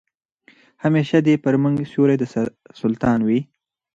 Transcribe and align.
همېشه 0.83 1.17
دي 1.25 1.33
پر 1.43 1.53
موږ 1.61 1.75
سیوری 1.91 2.15
د 2.19 2.23
سلطان 2.81 3.19
وي 3.27 3.39